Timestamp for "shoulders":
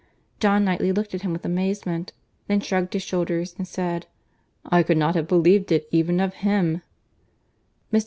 3.03-3.53